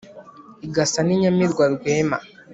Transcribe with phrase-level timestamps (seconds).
[0.65, 2.17] Igasa n' Inyamibwa rwema